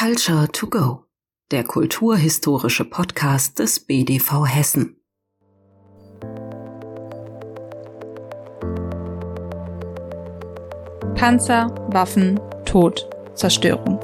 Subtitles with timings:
[0.00, 1.04] Culture to Go,
[1.50, 4.96] der kulturhistorische Podcast des BDV Hessen.
[11.16, 14.00] Panzer, Waffen, Tod, Zerstörung.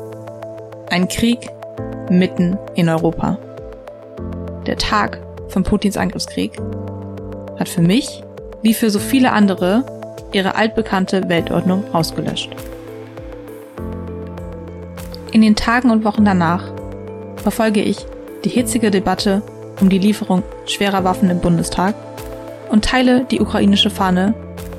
[0.91, 1.49] Ein Krieg
[2.11, 3.39] mitten in Europa.
[4.67, 5.19] Der Tag
[5.49, 6.59] von Putins Angriffskrieg
[7.59, 8.23] hat für mich,
[8.61, 9.87] wie für so viele andere,
[10.35, 12.55] ihre altbekannte Weltordnung ausgelöscht.
[15.37, 16.63] In den Tagen und Wochen danach
[17.37, 17.99] verfolge ich
[18.47, 19.43] die hitzige Debatte
[19.83, 21.95] um die Lieferung schwerer Waffen im Bundestag
[22.71, 24.33] und teile die ukrainische Fahne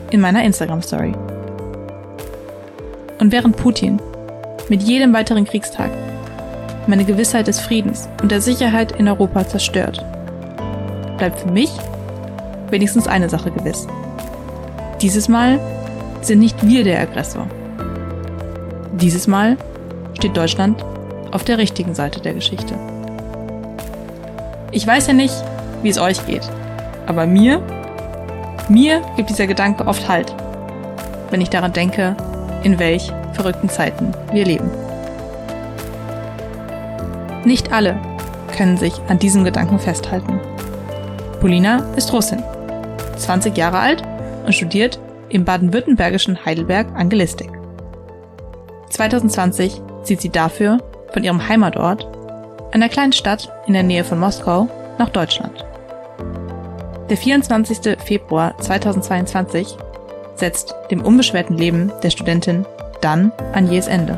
[0.09, 1.13] in meiner Instagram-Story.
[3.19, 4.01] Und während Putin
[4.67, 5.91] mit jedem weiteren Kriegstag
[6.87, 10.03] meine Gewissheit des Friedens und der Sicherheit in Europa zerstört,
[11.19, 11.69] bleibt für mich
[12.71, 13.85] wenigstens eine Sache gewiss.
[15.03, 15.59] Dieses Mal
[16.21, 17.45] sind nicht wir der Aggressor.
[18.93, 19.55] Dieses Mal
[20.17, 20.83] steht Deutschland
[21.31, 22.73] auf der richtigen Seite der Geschichte.
[24.71, 25.33] Ich weiß ja nicht,
[25.83, 26.49] wie es euch geht,
[27.05, 27.61] aber mir,
[28.67, 30.35] mir gibt dieser Gedanke oft Halt,
[31.29, 32.15] wenn ich daran denke,
[32.63, 34.71] in welch verrückten Zeiten wir leben.
[37.45, 37.99] Nicht alle
[38.57, 40.39] können sich an diesem Gedanken festhalten.
[41.39, 42.41] Polina ist Russin,
[43.17, 44.03] 20 Jahre alt
[44.45, 47.51] und studiert im baden-württembergischen Heidelberg Angelistik.
[48.89, 50.79] 2020 zieht sie dafür
[51.13, 52.07] von ihrem Heimatort,
[52.71, 55.65] einer kleinen Stadt in der Nähe von Moskau, nach Deutschland.
[57.09, 57.97] Der 24.
[58.03, 59.77] Februar 2022
[60.35, 62.65] setzt dem unbeschwerten Leben der Studentin
[63.01, 64.17] dann an jähes Ende.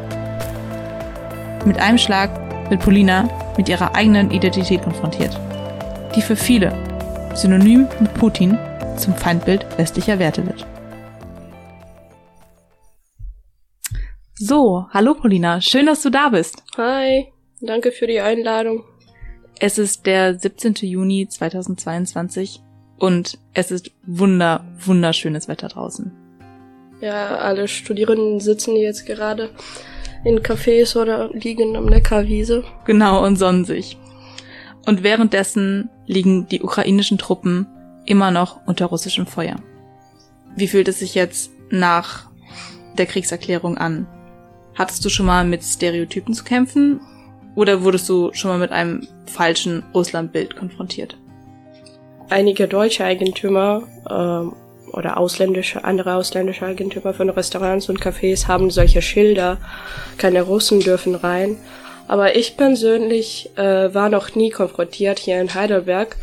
[1.65, 2.29] Mit einem Schlag
[2.69, 5.37] wird Polina mit ihrer eigenen Identität konfrontiert,
[6.15, 6.73] die für viele
[7.35, 8.57] synonym mit Putin
[8.97, 10.65] zum Feindbild westlicher Werte wird.
[14.41, 16.63] So, hallo Polina, schön, dass du da bist.
[16.77, 17.27] Hi,
[17.59, 18.85] danke für die Einladung.
[19.59, 20.75] Es ist der 17.
[20.75, 22.61] Juni 2022
[22.97, 26.13] und es ist wunder, wunderschönes Wetter draußen.
[27.01, 29.49] Ja, alle Studierenden sitzen jetzt gerade
[30.23, 32.63] in Cafés oder liegen am Neckarwiese.
[32.85, 33.97] Genau, und sonnen sich.
[34.85, 37.67] Und währenddessen liegen die ukrainischen Truppen
[38.05, 39.57] immer noch unter russischem Feuer.
[40.55, 42.29] Wie fühlt es sich jetzt nach
[42.97, 44.07] der Kriegserklärung an?
[44.79, 47.01] Hattest du schon mal mit Stereotypen zu kämpfen?
[47.53, 51.17] Oder wurdest du schon mal mit einem falschen Russlandbild konfrontiert?
[52.29, 54.53] Einige deutsche Eigentümer ähm,
[54.93, 59.57] oder ausländische, andere ausländische Eigentümer von Restaurants und Cafés haben solche Schilder.
[60.17, 61.57] Keine Russen dürfen rein.
[62.07, 66.15] Aber ich persönlich äh, war noch nie konfrontiert hier in Heidelberg.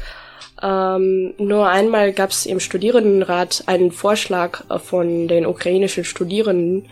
[0.62, 6.86] Ähm, nur einmal gab es im Studierendenrat einen Vorschlag von den ukrainischen Studierenden,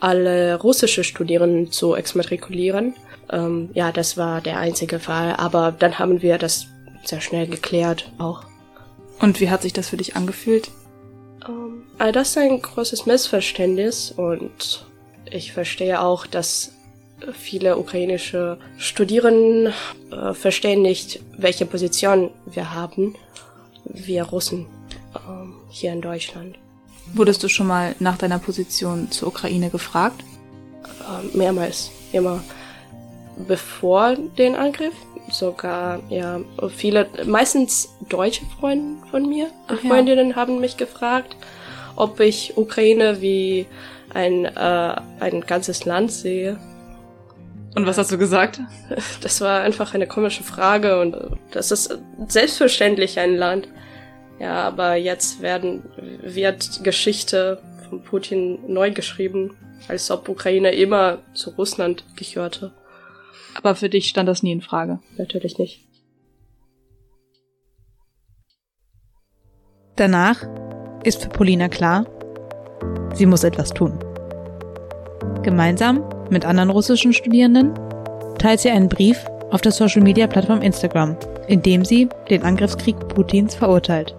[0.00, 2.94] alle russische Studierenden zu exmatrikulieren.
[3.30, 5.34] Ähm, ja, das war der einzige Fall.
[5.36, 6.66] Aber dann haben wir das
[7.04, 8.42] sehr schnell geklärt auch.
[9.20, 10.70] Und wie hat sich das für dich angefühlt?
[11.46, 14.86] Ähm, also das ist ein großes Missverständnis und
[15.30, 16.72] ich verstehe auch, dass
[17.32, 19.72] viele ukrainische Studierenden
[20.12, 23.16] äh, verstehen nicht, welche Position wir haben,
[23.84, 24.66] wir Russen
[25.14, 25.18] äh,
[25.70, 26.58] hier in Deutschland.
[27.14, 30.22] Wurdest du schon mal nach deiner Position zur Ukraine gefragt?
[30.82, 32.42] Äh, mehrmals, immer
[33.46, 34.94] bevor den Angriff.
[35.30, 36.40] Sogar, ja,
[36.74, 40.36] viele, meistens deutsche Freunde von mir, Ach, Freundinnen ja.
[40.36, 41.36] haben mich gefragt,
[41.96, 43.66] ob ich Ukraine wie
[44.14, 46.58] ein, äh, ein ganzes Land sehe.
[47.74, 48.60] Und was hast du gesagt?
[49.20, 51.14] Das war einfach eine komische Frage und
[51.50, 53.68] das ist selbstverständlich ein Land.
[54.40, 55.82] Ja, aber jetzt werden,
[56.22, 59.56] wird Geschichte von Putin neu geschrieben,
[59.88, 62.72] als ob Ukraine immer zu Russland gehörte.
[63.54, 65.00] Aber für dich stand das nie in Frage.
[65.16, 65.84] Natürlich nicht.
[69.96, 70.46] Danach
[71.02, 72.06] ist für Polina klar,
[73.14, 73.98] sie muss etwas tun.
[75.42, 77.74] Gemeinsam mit anderen russischen Studierenden
[78.38, 81.16] teilt sie einen Brief auf der Social-Media-Plattform Instagram,
[81.48, 84.14] in dem sie den Angriffskrieg Putins verurteilt.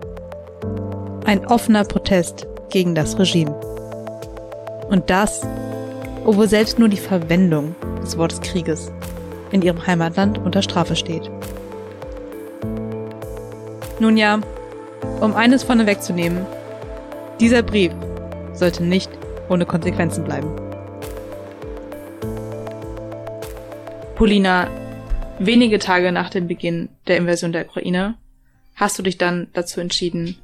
[1.30, 3.52] Ein offener Protest gegen das Regime.
[4.90, 5.46] Und das,
[6.26, 8.92] obwohl selbst nur die Verwendung des Wortes Krieges
[9.52, 11.30] in ihrem Heimatland unter Strafe steht.
[14.00, 14.40] Nun ja,
[15.22, 16.48] um eines vorne wegzunehmen,
[17.40, 17.92] dieser Brief
[18.54, 19.12] sollte nicht
[19.50, 20.50] ohne Konsequenzen bleiben.
[24.16, 24.68] Polina,
[25.38, 28.16] wenige Tage nach dem Beginn der Invasion der Ukraine
[28.74, 30.36] hast du dich dann dazu entschieden,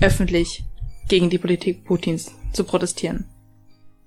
[0.00, 0.64] öffentlich
[1.08, 3.26] gegen die Politik Putins zu protestieren.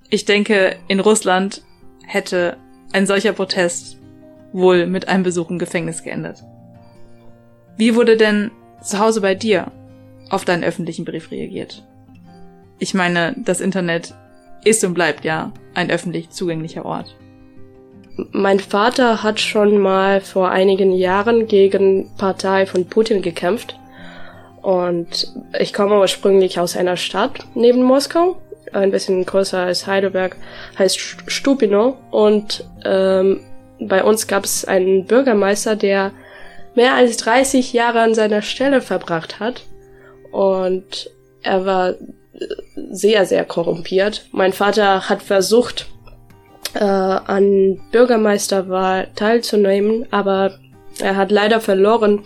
[0.09, 1.63] Ich denke, in Russland
[2.05, 2.57] hätte
[2.93, 3.97] ein solcher Protest
[4.53, 6.43] wohl mit einem Besuch im Gefängnis geendet.
[7.77, 8.51] Wie wurde denn
[8.81, 9.71] zu Hause bei dir
[10.29, 11.83] auf deinen öffentlichen Brief reagiert?
[12.79, 14.13] Ich meine, das Internet
[14.63, 17.15] ist und bleibt ja ein öffentlich zugänglicher Ort.
[18.31, 23.77] Mein Vater hat schon mal vor einigen Jahren gegen Partei von Putin gekämpft.
[24.61, 28.41] Und ich komme ursprünglich aus einer Stadt neben Moskau,
[28.73, 30.35] ein bisschen größer als Heidelberg,
[30.77, 31.97] heißt Stupino.
[32.11, 33.41] Und ähm,
[33.79, 36.11] bei uns gab es einen Bürgermeister, der
[36.75, 39.63] mehr als 30 Jahre an seiner Stelle verbracht hat.
[40.31, 41.09] Und
[41.41, 41.93] er war
[42.91, 44.25] sehr, sehr korrumpiert.
[44.31, 45.87] Mein Vater hat versucht,
[46.73, 50.59] äh, an Bürgermeisterwahl teilzunehmen, aber
[50.99, 52.25] er hat leider verloren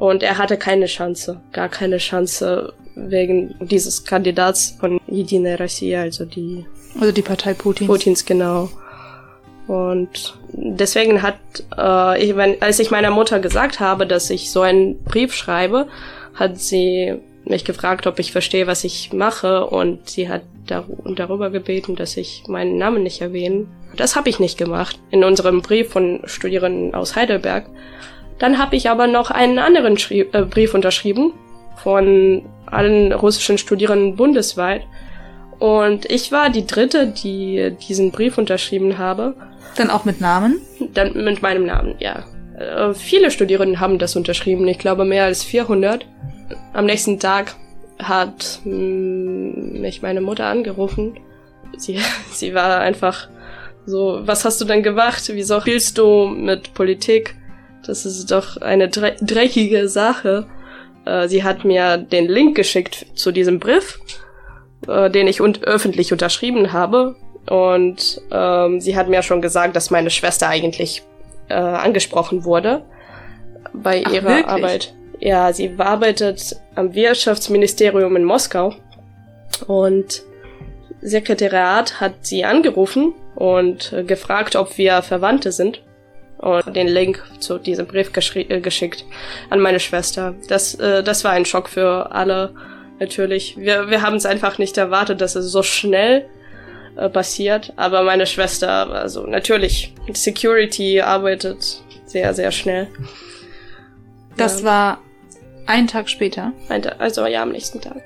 [0.00, 6.24] und er hatte keine Chance, gar keine Chance wegen dieses Kandidats von Jedine Russia, also
[6.24, 6.64] die
[6.98, 7.86] also die Partei Putins.
[7.86, 8.70] Putins genau.
[9.66, 11.36] Und deswegen hat
[11.76, 15.86] äh, ich, wenn, als ich meiner Mutter gesagt habe, dass ich so einen Brief schreibe,
[16.34, 21.50] hat sie mich gefragt, ob ich verstehe, was ich mache, und sie hat dar darüber
[21.50, 23.66] gebeten, dass ich meinen Namen nicht erwähne.
[23.96, 27.66] Das habe ich nicht gemacht in unserem Brief von Studierenden aus Heidelberg
[28.40, 31.32] dann habe ich aber noch einen anderen Schrie äh, Brief unterschrieben
[31.76, 34.82] von allen russischen Studierenden bundesweit.
[35.58, 39.36] Und ich war die dritte, die diesen Brief unterschrieben habe.
[39.76, 40.60] Dann auch mit Namen?
[40.94, 42.24] Dann mit meinem Namen, ja.
[42.58, 44.66] Äh, viele Studierenden haben das unterschrieben.
[44.68, 46.06] Ich glaube mehr als 400
[46.72, 47.54] am nächsten Tag
[47.98, 51.18] hat mm, mich meine Mutter angerufen.
[51.76, 51.98] Sie,
[52.32, 53.28] sie war einfach
[53.84, 55.24] so, was hast du denn gemacht?
[55.32, 57.36] Wieso spielst du mit Politik?
[57.86, 60.46] Das ist doch eine dre dreckige Sache.
[61.04, 63.98] Äh, sie hat mir den Link geschickt zu diesem Brief,
[64.86, 67.16] äh, den ich un öffentlich unterschrieben habe.
[67.48, 71.02] Und ähm, sie hat mir schon gesagt, dass meine Schwester eigentlich
[71.48, 72.84] äh, angesprochen wurde
[73.72, 74.46] bei Ach, ihrer wirklich?
[74.46, 74.94] Arbeit.
[75.20, 78.74] Ja, sie arbeitet am Wirtschaftsministerium in Moskau
[79.66, 80.22] und
[81.02, 85.82] Sekretariat hat sie angerufen und äh, gefragt, ob wir Verwandte sind
[86.40, 89.04] und den Link zu diesem Brief äh, geschickt
[89.50, 90.34] an meine Schwester.
[90.48, 92.54] Das, äh, das war ein Schock für alle
[92.98, 93.56] natürlich.
[93.56, 96.26] Wir, wir haben es einfach nicht erwartet, dass es so schnell
[96.96, 97.72] äh, passiert.
[97.76, 102.88] Aber meine Schwester, also natürlich, Security arbeitet sehr, sehr schnell.
[104.36, 104.66] Das ja.
[104.66, 104.98] war
[105.66, 106.52] ein Tag später?
[106.68, 108.02] Ein Tag, also ja, am nächsten Tag.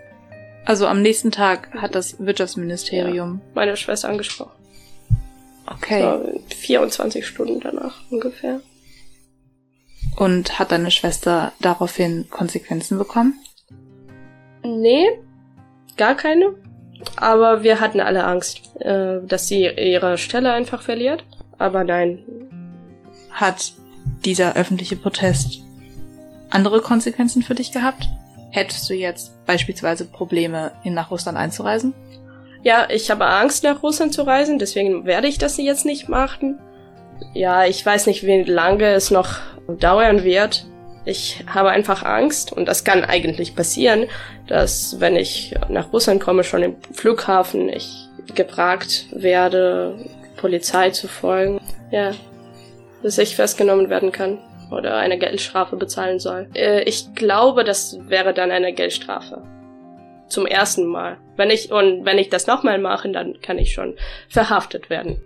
[0.67, 4.64] Also am nächsten Tag hat das Wirtschaftsministerium ja, meine Schwester angesprochen.
[5.67, 6.03] Okay.
[6.03, 8.61] So 24 Stunden danach ungefähr.
[10.17, 13.35] Und hat deine Schwester daraufhin Konsequenzen bekommen?
[14.63, 15.07] Nee,
[15.97, 16.55] gar keine.
[17.17, 21.25] Aber wir hatten alle Angst, äh, dass sie ihre Stelle einfach verliert.
[21.59, 22.25] Aber nein.
[23.31, 23.73] Hat
[24.25, 25.63] dieser öffentliche Protest
[26.51, 28.09] andere Konsequenzen für dich gehabt?
[28.51, 31.93] Hättest du jetzt beispielsweise Probleme, in nach Russland einzureisen?
[32.65, 36.59] Ja, ich habe Angst, nach Russland zu reisen, deswegen werde ich das jetzt nicht machen.
[37.35, 39.39] Ja, ich weiß nicht, wie lange es noch
[39.69, 40.65] dauern wird.
[41.05, 44.07] Ich habe einfach Angst und das kann eigentlich passieren,
[44.49, 49.99] dass wenn ich nach Russland komme, schon im Flughafen, ich gefragt werde,
[50.39, 51.61] Polizei zu folgen.
[51.91, 52.13] Ja,
[53.03, 54.39] dass ich festgenommen werden kann
[54.71, 56.49] oder eine Geldstrafe bezahlen soll.
[56.55, 59.43] Äh, ich glaube, das wäre dann eine Geldstrafe.
[60.29, 61.19] Zum ersten Mal.
[61.37, 63.95] Wenn ich, und wenn ich das nochmal mache, dann kann ich schon
[64.29, 65.21] verhaftet werden.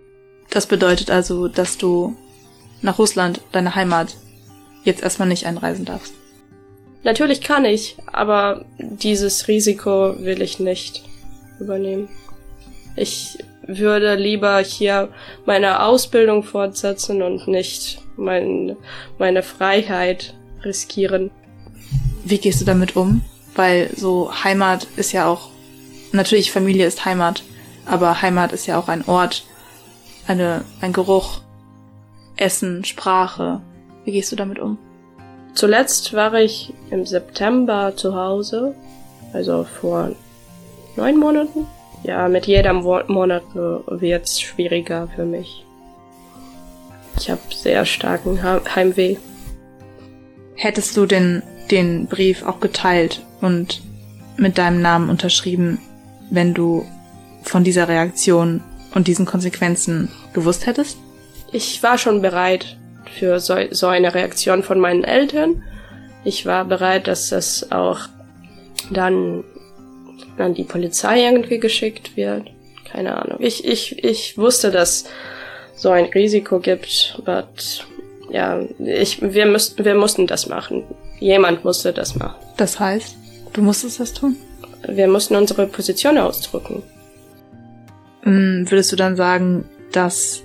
[0.49, 2.15] Das bedeutet also, dass du
[2.81, 4.15] nach Russland, deine Heimat,
[4.83, 6.13] jetzt erstmal nicht einreisen darfst.
[7.03, 11.03] Natürlich kann ich, aber dieses Risiko will ich nicht
[11.59, 12.09] übernehmen.
[12.95, 15.09] Ich würde lieber hier
[15.45, 18.75] meine Ausbildung fortsetzen und nicht mein,
[19.17, 21.31] meine Freiheit riskieren.
[22.25, 23.21] Wie gehst du damit um?
[23.55, 25.49] Weil so Heimat ist ja auch,
[26.11, 27.43] natürlich Familie ist Heimat,
[27.85, 29.45] aber Heimat ist ja auch ein Ort,
[30.27, 31.41] eine, ein Geruch,
[32.37, 33.61] Essen, Sprache.
[34.05, 34.77] Wie gehst du damit um?
[35.53, 38.75] Zuletzt war ich im September zu Hause,
[39.33, 40.11] also vor
[40.95, 41.67] neun Monaten.
[42.03, 45.65] Ja, mit jedem Monat wird es schwieriger für mich.
[47.17, 49.17] Ich habe sehr starken Heimweh.
[50.55, 53.81] Hättest du denn den Brief auch geteilt und
[54.37, 55.79] mit deinem Namen unterschrieben,
[56.29, 56.85] wenn du
[57.43, 58.61] von dieser Reaktion
[58.93, 60.97] und diesen Konsequenzen gewusst hättest?
[61.51, 62.77] Ich war schon bereit
[63.17, 65.63] für so, so eine Reaktion von meinen Eltern.
[66.23, 68.01] Ich war bereit, dass das auch
[68.91, 69.43] dann
[70.37, 72.49] an die Polizei irgendwie geschickt wird.
[72.91, 73.37] Keine Ahnung.
[73.39, 75.05] Ich, ich, ich wusste, dass
[75.75, 77.85] so ein Risiko gibt, but
[78.31, 80.83] ja, ich, wir, müssten, wir mussten das machen.
[81.19, 82.35] Jemand musste das machen.
[82.57, 83.15] Das heißt,
[83.53, 84.35] du musstest das tun?
[84.87, 86.83] Wir mussten unsere Position ausdrücken.
[88.23, 90.41] Hm, würdest du dann sagen, dass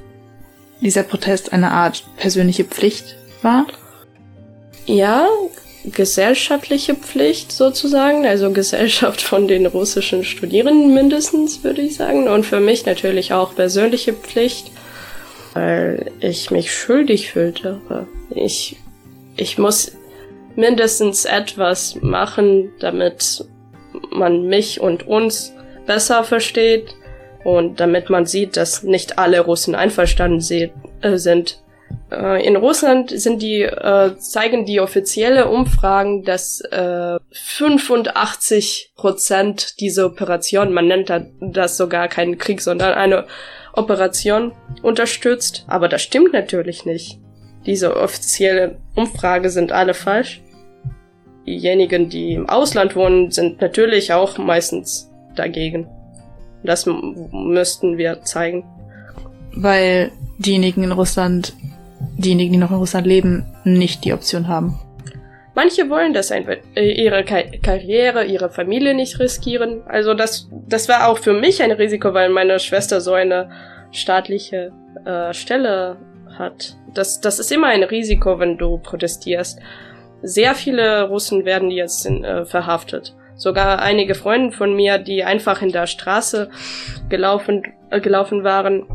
[0.80, 3.66] dieser Protest eine Art persönliche Pflicht war?
[4.86, 5.28] Ja,
[5.84, 12.28] gesellschaftliche Pflicht sozusagen, also Gesellschaft von den russischen Studierenden mindestens, würde ich sagen.
[12.28, 14.70] Und für mich natürlich auch persönliche Pflicht,
[15.52, 17.80] weil ich mich schuldig fühlte.
[18.30, 18.76] Ich,
[19.36, 19.92] ich muss
[20.56, 23.44] mindestens etwas machen, damit
[24.10, 25.52] man mich und uns
[25.86, 26.94] besser versteht
[27.44, 30.40] und damit man sieht, dass nicht alle Russen einverstanden
[31.00, 31.64] äh, sind
[32.10, 40.06] äh, in Russland sind die, äh, zeigen die offizielle Umfragen, dass äh, 85 Prozent dieser
[40.06, 43.26] Operation, man nennt das sogar keinen Krieg, sondern eine
[43.72, 45.64] Operation unterstützt.
[45.68, 47.18] Aber das stimmt natürlich nicht.
[47.66, 50.42] Diese offizielle Umfrage sind alle falsch.
[51.46, 55.86] Diejenigen, die im Ausland wohnen, sind natürlich auch meistens dagegen.
[56.62, 58.64] Das müssten wir zeigen.
[59.54, 61.52] Weil diejenigen in Russland
[62.16, 64.78] diejenigen, die noch in Russland leben, nicht die Option haben.
[65.54, 69.82] Manche wollen das einfach, äh, ihre Karriere, ihre Familie nicht riskieren.
[69.86, 73.50] Also das, das war auch für mich ein Risiko, weil meine Schwester so eine
[73.92, 74.72] staatliche
[75.04, 75.96] äh, Stelle
[76.38, 76.76] hat.
[76.92, 79.58] Das, das ist immer ein Risiko, wenn du protestierst.
[80.22, 83.14] Sehr viele Russen werden jetzt in, äh, verhaftet.
[83.36, 86.50] Sogar einige Freunde von mir, die einfach in der Straße
[87.08, 88.86] gelaufen, äh, gelaufen waren,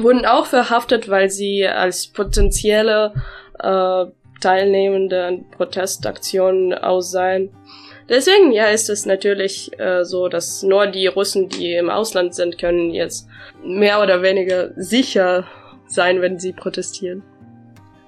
[0.00, 3.12] wurden auch verhaftet, weil sie als potenzielle
[3.58, 4.06] äh,
[4.40, 7.50] Teilnehmende an Protestaktionen ausseien.
[8.08, 12.58] Deswegen, ja, ist es natürlich äh, so, dass nur die Russen, die im Ausland sind,
[12.58, 13.28] können jetzt
[13.64, 15.44] mehr oder weniger sicher
[15.86, 17.22] sein, wenn sie protestieren.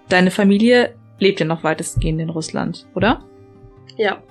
[0.09, 3.25] Deine Familie lebt ja noch weitestgehend in Russland, oder?
[3.97, 4.23] Ja.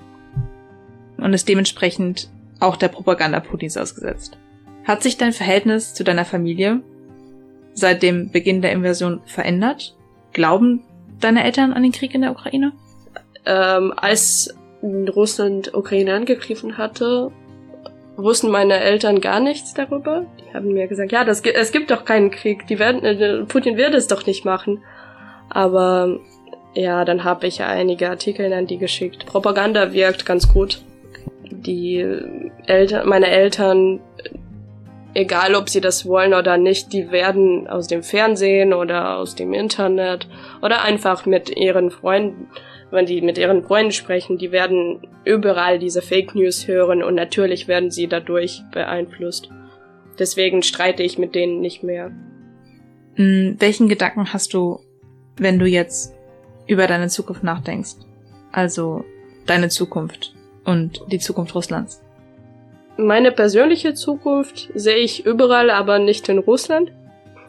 [1.18, 4.38] Und ist dementsprechend auch der Propaganda Putins ausgesetzt.
[4.86, 6.82] Hat sich dein Verhältnis zu deiner Familie
[7.74, 9.96] seit dem Beginn der Invasion verändert?
[10.34, 10.84] Glauben
[11.20, 12.72] deine Eltern an den Krieg in der Ukraine?
[13.46, 17.32] Ähm, als Russland Ukraine angegriffen hatte,
[18.17, 20.25] wussten meine Eltern gar nichts darüber.
[20.39, 22.67] Die haben mir gesagt, ja, das, es gibt doch keinen Krieg.
[22.67, 24.83] Die werden, äh, Putin wird es doch nicht machen.
[25.50, 26.19] Aber
[26.74, 29.25] ja, dann habe ich einige Artikel an die geschickt.
[29.25, 30.81] Propaganda wirkt ganz gut.
[31.50, 32.05] Die
[32.65, 34.01] Eltern, meine Eltern
[35.17, 39.51] egal ob sie das wollen oder nicht, die werden aus dem Fernsehen oder aus dem
[39.51, 40.27] Internet
[40.62, 42.50] oder einfach mit ihren Freunden,
[42.91, 47.67] wenn die mit ihren Freunden sprechen, die werden überall diese Fake News hören und natürlich
[47.67, 49.50] werden sie dadurch beeinflusst.
[50.20, 52.12] Deswegen streite ich mit denen nicht mehr.
[53.15, 54.79] Hm, welchen Gedanken hast du,
[55.38, 56.13] wenn du jetzt
[56.65, 57.96] über deine Zukunft nachdenkst?
[58.51, 59.03] Also
[59.46, 62.01] deine Zukunft und die Zukunft Russlands?
[62.98, 66.91] Meine persönliche Zukunft sehe ich überall, aber nicht in Russland.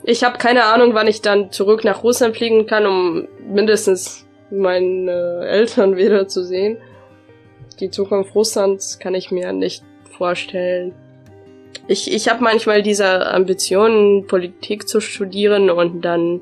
[0.04, 5.46] Ich habe keine Ahnung, wann ich dann zurück nach Russland fliegen kann, um mindestens meine
[5.46, 6.78] Eltern wieder zu sehen.
[7.80, 9.84] Die Zukunft Russlands kann ich mir nicht
[10.16, 10.94] vorstellen.
[11.86, 16.40] Ich, ich habe manchmal diese Ambitionen, Politik zu studieren und dann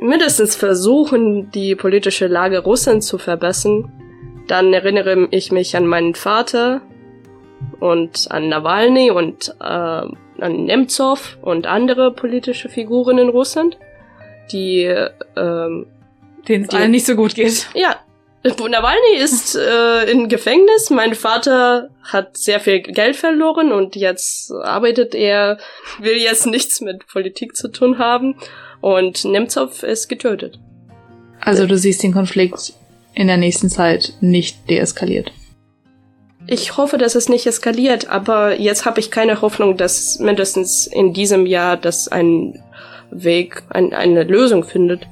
[0.00, 3.92] mindestens versuchen, die politische Lage Russlands zu verbessern.
[4.48, 6.82] Dann erinnere ich mich an meinen Vater,
[7.80, 13.78] und an Nawalny und äh, an Nemtsov und andere politische Figuren in Russland,
[14.52, 14.94] die
[15.36, 15.86] ähm,
[16.48, 17.68] denen es allen nicht so gut geht.
[17.74, 17.96] Ja,
[18.44, 20.90] Nawalny ist äh, in Gefängnis.
[20.90, 25.58] Mein Vater hat sehr viel Geld verloren und jetzt arbeitet er,
[25.98, 28.36] will jetzt nichts mit Politik zu tun haben.
[28.80, 30.58] Und Nemtsov ist getötet.
[31.40, 32.74] Also du siehst den Konflikt
[33.14, 35.32] in der nächsten Zeit nicht deeskaliert.
[36.48, 41.12] Ich hoffe, dass es nicht eskaliert, aber jetzt habe ich keine Hoffnung, dass mindestens in
[41.12, 42.62] diesem Jahr das ein
[43.10, 45.08] Weg, ein, eine Lösung findet.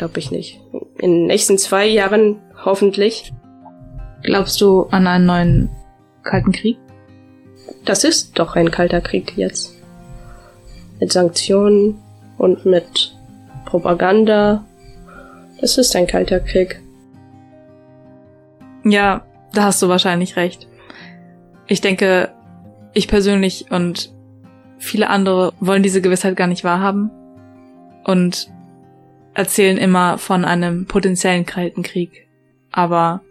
[0.00, 0.58] Glaube ich nicht.
[0.96, 3.34] In den nächsten zwei Jahren hoffentlich.
[4.22, 5.70] Glaubst du an einen neuen
[6.22, 6.78] Kalten Krieg?
[7.84, 9.74] Das ist doch ein kalter Krieg jetzt.
[11.00, 11.98] Mit Sanktionen
[12.38, 13.14] und mit
[13.66, 14.64] Propaganda.
[15.60, 16.80] Das ist ein kalter Krieg.
[18.84, 20.66] Ja, da hast du wahrscheinlich recht.
[21.66, 22.32] Ich denke,
[22.94, 24.14] ich persönlich und
[24.78, 27.10] viele andere wollen diese Gewissheit gar nicht wahrhaben
[28.04, 28.50] und
[29.34, 32.28] erzählen immer von einem potenziellen kalten Krieg.
[32.72, 33.22] Aber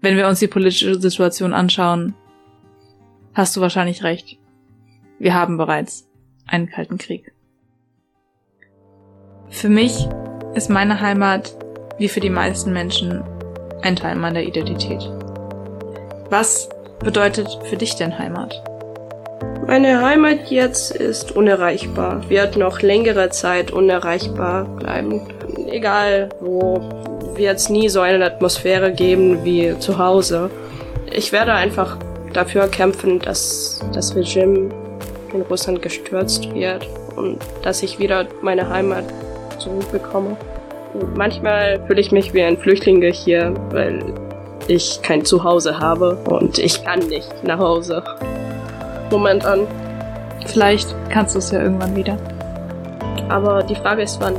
[0.00, 2.14] wenn wir uns die politische Situation anschauen,
[3.34, 4.38] hast du wahrscheinlich recht.
[5.18, 6.08] Wir haben bereits
[6.46, 7.32] einen kalten Krieg.
[9.50, 10.08] Für mich
[10.54, 11.56] ist meine Heimat,
[11.98, 13.22] wie für die meisten Menschen,
[13.82, 15.00] ein Teil meiner Identität.
[16.30, 16.68] Was
[17.00, 18.69] bedeutet für dich denn Heimat?
[19.66, 25.22] Meine Heimat jetzt ist unerreichbar, wird noch längere Zeit unerreichbar bleiben.
[25.70, 26.80] Egal wo,
[27.36, 30.50] wird es nie so eine Atmosphäre geben wie zu Hause.
[31.12, 31.96] Ich werde einfach
[32.32, 34.70] dafür kämpfen, dass das Regime
[35.32, 39.04] in Russland gestürzt wird und dass ich wieder meine Heimat
[39.58, 40.36] zurückbekomme.
[40.94, 44.02] Und manchmal fühle ich mich wie ein Flüchtling hier, weil
[44.66, 48.02] ich kein Zuhause habe und ich kann nicht nach Hause.
[49.10, 49.66] Moment an.
[50.46, 52.16] Vielleicht kannst du es ja irgendwann wieder.
[53.28, 54.36] Aber die Frage ist wann.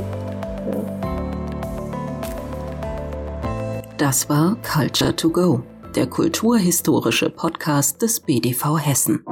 [3.98, 5.62] Das war Culture to Go,
[5.94, 9.24] der kulturhistorische Podcast des BDV Hessen.